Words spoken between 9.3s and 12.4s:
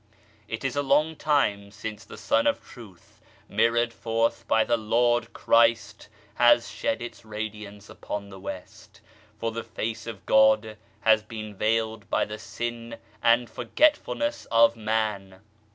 for the Face of God has been veiled by the